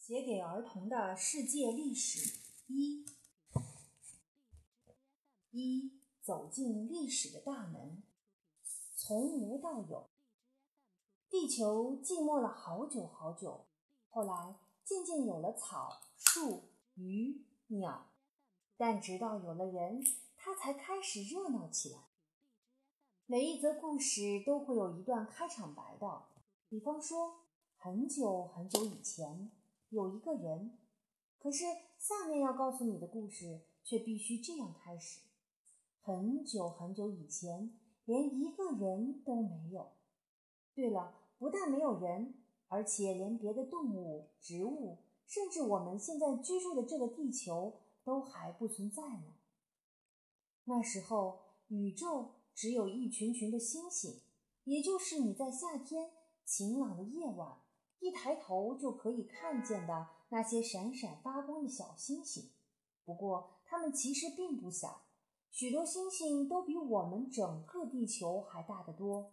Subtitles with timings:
[0.00, 3.04] 写给儿童的世界历史一
[5.50, 8.02] 一走进历史的大门，
[8.96, 10.08] 从无到有。
[11.28, 13.66] 地球寂寞了好久好久，
[14.08, 14.56] 后来
[14.86, 18.06] 渐渐有了草、树、鱼、鸟，
[18.78, 20.02] 但直到有了人，
[20.34, 21.98] 它才开始热闹起来。
[23.26, 26.22] 每一则故事都会有一段开场白的，
[26.70, 27.42] 比方说
[27.76, 29.52] 很久很久以前。
[29.90, 30.78] 有一个人，
[31.38, 31.64] 可是
[31.98, 35.20] 下面要告诉你的故事却必须这样开始：
[36.00, 39.92] 很久很久以前，连一个人都没有。
[40.74, 42.34] 对了，不但没有人，
[42.68, 49.34] 而且连别的动物、植物，甚至我们现在居住的这个地球都还不存在呢。
[50.64, 54.20] 那时候，宇宙只有一群群的星星，
[54.64, 56.12] 也就是你在夏天
[56.44, 57.58] 晴朗的夜晚。
[58.00, 62.50] 一抬头就可以看见的那些闪闪发光的小星星，
[63.04, 65.02] 不过它们其实并不小，
[65.50, 69.32] 许多星星都比我们整个地球还大得多。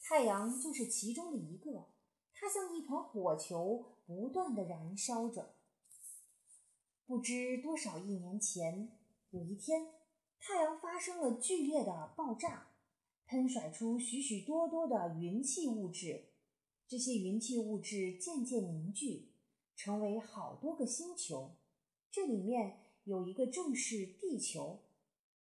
[0.00, 1.88] 太阳就是其中的一个，
[2.32, 5.54] 它像一团火球，不断地燃烧着。
[7.06, 8.96] 不知多少亿年前，
[9.30, 9.92] 有一天，
[10.40, 12.68] 太阳发生了剧烈的爆炸，
[13.26, 16.30] 喷甩出许许多多的云气物质。
[16.88, 19.32] 这些云气物质渐渐凝聚，
[19.74, 21.56] 成为好多个星球。
[22.12, 24.84] 这里面有一个正是地球。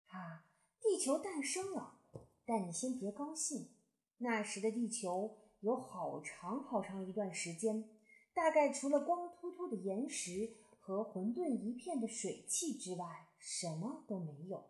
[0.07, 0.45] 啊，
[0.79, 1.99] 地球诞生了！
[2.45, 3.71] 但你先别高兴，
[4.19, 7.89] 那时的地球有好长好长一段时间，
[8.35, 14.69] 大概除了光秃秃的岩石和混沌一片的水汽之外，什么都没有。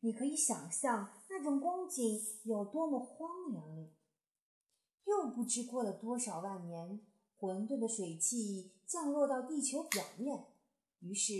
[0.00, 3.88] 你可以想象那种光景有多么荒凉。
[5.32, 7.00] 不知过了多少万年，
[7.36, 10.46] 混沌的水汽降落到地球表面，
[11.00, 11.32] 于是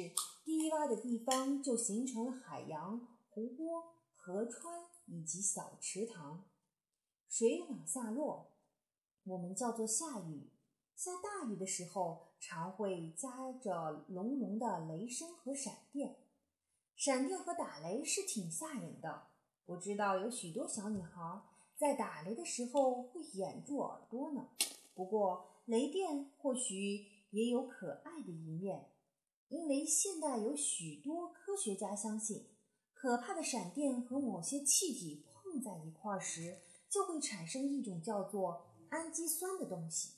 [0.45, 4.75] 低洼的地方就形成了海洋、湖泊、河川
[5.07, 6.45] 以及小池塘。
[7.29, 8.53] 水往下落，
[9.25, 10.51] 我们叫做下雨。
[10.95, 16.17] 下大雨的时候，常会夹着隆隆的雷声和闪电。
[16.97, 19.29] 闪电和打雷是挺吓人的。
[19.67, 21.43] 我知道有许多小女孩。
[21.79, 24.49] 在打雷的时候会掩住耳朵呢。
[24.95, 28.91] 不过雷电或许也有可爱的一面，
[29.49, 32.49] 因为现代有许多科学家相信，
[32.93, 36.59] 可怕的闪电和某些气体碰在一块儿时，
[36.91, 40.15] 就会产生一种叫做氨基酸的东西。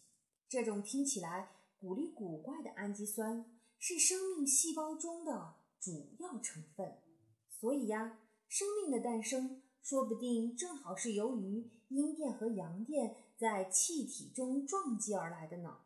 [0.49, 3.45] 这种听起来古里古怪的氨基酸
[3.79, 7.03] 是生命细胞中的主要成分。
[7.51, 8.19] 所以呀，
[8.49, 9.61] 生命的诞生。
[9.83, 15.81] 说不定正好是由于阴电和阳电在气体中撞击而来的呢。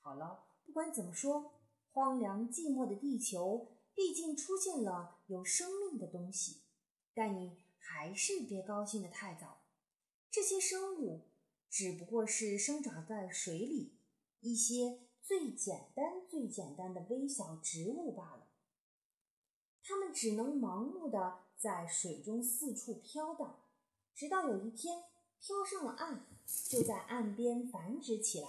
[0.00, 1.52] 好了，不管怎么说，
[1.92, 6.62] 荒凉寂寞的地球毕竟出现了有生命的东西。
[7.14, 9.62] 但你还是别高兴得太早，
[10.30, 11.28] 这些生物
[11.70, 13.98] 只不过是生长在水里
[14.40, 18.48] 一些最简单、最简单的微小植物罢了。
[19.82, 21.45] 它们只能盲目的。
[21.58, 23.58] 在水中四处飘荡，
[24.14, 25.04] 直到有一天
[25.40, 26.20] 飘上了岸，
[26.68, 28.48] 就在岸边繁殖起来，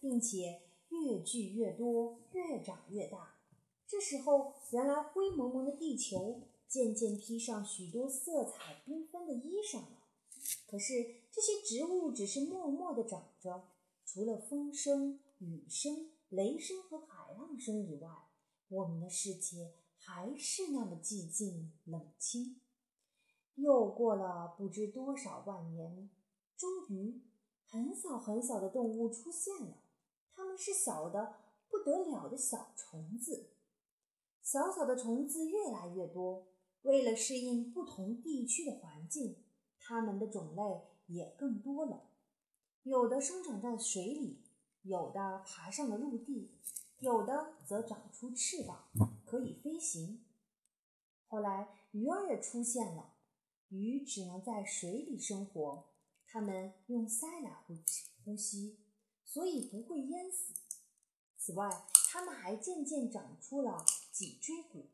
[0.00, 3.36] 并且越聚越多，越长越大。
[3.86, 10.04] 这时候，原来灰蒙蒙的地球渐渐披上许多色彩缤纷的衣裳了。
[10.66, 13.68] 可是，这些植物只是默默地长着，
[14.04, 18.08] 除了风声、雨声、雷声和海浪声以外，
[18.68, 19.72] 我们的世界。
[20.08, 22.62] 还是那么寂静冷清。
[23.56, 26.08] 又过了不知多少万年，
[26.56, 27.20] 终于，
[27.66, 29.82] 很小很小的动物出现了。
[30.32, 31.34] 它们是小的
[31.68, 33.50] 不得了的小虫子。
[34.40, 36.46] 小小的虫子越来越多，
[36.82, 39.44] 为了适应不同地区的环境，
[39.78, 40.62] 它们的种类
[41.08, 42.08] 也更多了。
[42.82, 44.42] 有的生长在水里，
[44.80, 46.50] 有的爬上了陆地，
[47.00, 48.88] 有的则长出翅膀。
[49.28, 50.24] 可以飞行。
[51.26, 53.16] 后来鱼儿也出现了，
[53.68, 55.90] 鱼只能在水里生活，
[56.26, 58.78] 它们用鳃来呼吸呼吸，
[59.26, 60.54] 所以不会淹死。
[61.36, 61.68] 此外，
[62.10, 64.86] 它们还渐渐长出了脊椎骨。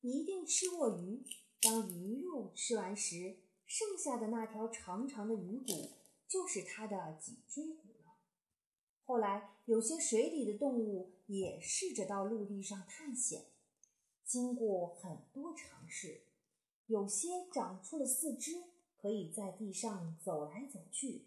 [0.00, 1.24] 你一定吃过鱼，
[1.60, 5.92] 当鱼肉吃完时，剩下的那条长长的鱼骨
[6.26, 8.16] 就是它的脊椎骨了。
[9.04, 13.46] 后来，有些水里的动物也试着到陆地上探险。
[14.28, 16.20] 经过很多尝试，
[16.86, 18.62] 有些长出了四肢，
[19.00, 21.24] 可以在地上走来走去，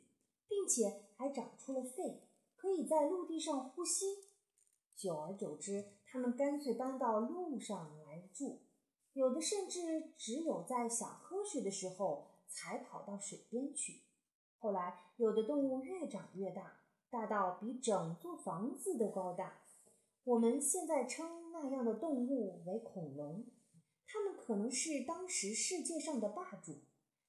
[0.47, 2.21] 并且还长出了肺，
[2.55, 4.05] 可以在陆地上呼吸。
[4.95, 8.59] 久而久之，他们干脆搬到路上来住，
[9.13, 14.03] 有的甚至只有在想喝水的时候才跑到水边去。
[14.59, 19.60] 后来，有的动物越长越大，大到比整座房子都高大。
[20.23, 23.43] 我们现在称那样的动物为恐龙。
[24.05, 26.81] 它们可能是当时世界上的霸主，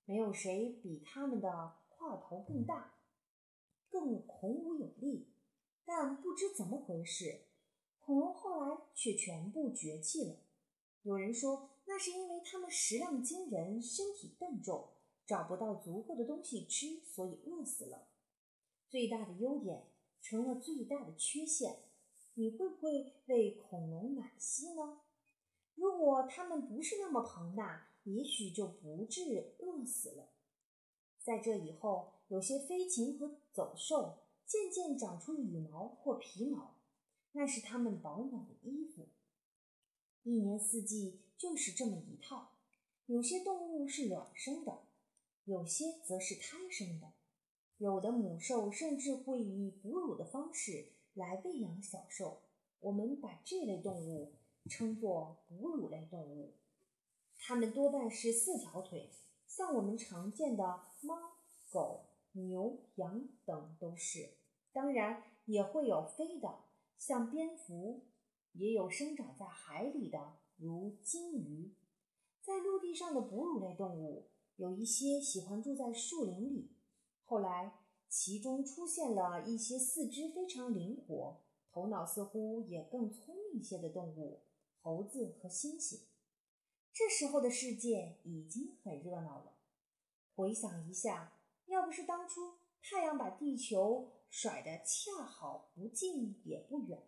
[0.05, 2.99] 没有谁比它们的块头更大，
[3.89, 5.33] 更孔武有力。
[5.85, 7.47] 但不知怎么回事，
[7.99, 10.37] 恐龙后来却全部绝迹了。
[11.03, 14.91] 有人说，那是因为它们食量惊人，身体笨重，
[15.25, 18.09] 找不到足够的东西吃，所以饿死了。
[18.89, 19.89] 最大的优点
[20.21, 21.85] 成了最大的缺陷，
[22.35, 25.01] 你会不会为恐龙惋惜呢？
[25.75, 30.31] 如果它们不是那么庞大，也许就不致饿死了。
[31.19, 36.77] 在这以后，有些飞禽和走兽渐渐长出羽毛或皮毛，
[37.33, 39.09] 那是它们保暖的衣服。
[40.23, 42.53] 一年四季就是这么一套。
[43.07, 44.85] 有些动物是卵生的，
[45.45, 47.13] 有些则是胎生的。
[47.77, 52.43] 有的母兽甚至会以哺乳的方式来喂养小兽。
[52.81, 54.35] 我们把这类动物。
[54.71, 56.55] 称作哺乳类动物，
[57.37, 59.11] 它们多半是四条腿，
[59.45, 60.63] 像我们常见的
[61.01, 61.17] 猫、
[61.73, 64.35] 狗、牛、羊等都是。
[64.73, 66.61] 当然也会有飞的，
[66.97, 68.05] 像蝙蝠；
[68.53, 71.75] 也有生长在海里的，如鲸鱼。
[72.41, 76.71] 在陆地上的哺乳类动物，有一些喜欢住在树林里。
[77.25, 77.82] 后来，
[78.13, 81.41] 其中出现了一些四肢非常灵活、
[81.73, 84.43] 头脑似乎也更聪明些的动物。
[84.83, 86.01] 猴子和猩猩，
[86.93, 89.55] 这时候的世界已经很热闹了。
[90.35, 91.33] 回想一下，
[91.65, 97.03] 要不是当初太阳把地球甩得恰好不近也不远，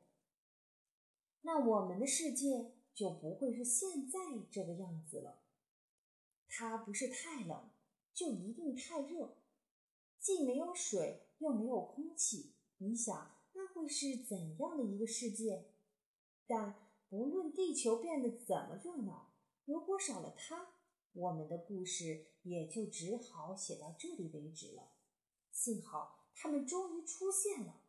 [1.43, 4.19] 那我们的世界就不会是现在
[4.51, 5.43] 这个样子了。
[6.49, 7.69] 它不是太冷，
[8.15, 9.37] 就一定太热，
[10.25, 12.55] 既没有水又没有空气。
[12.79, 15.67] 你想，那会是怎样的一个世界？
[16.47, 16.81] 但。
[17.11, 19.35] 不论地球变得怎么热闹，
[19.67, 20.75] 如果少了它，
[21.13, 24.95] 我们的故事也就只好写到这里为止了。
[25.53, 27.83] 幸好他们终于出现了，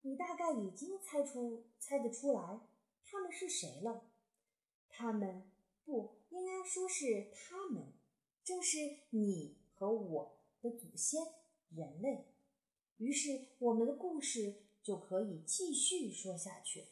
[0.00, 2.60] 你大概已经猜出、猜得出来
[3.04, 4.10] 他们是谁了。
[4.88, 5.48] 他们
[5.84, 7.92] 不应该说是他们，
[8.42, 8.78] 正是
[9.10, 11.22] 你和我的祖先——
[11.70, 12.26] 人类。
[12.98, 16.88] 于是，我们的故事就可以继续说下去。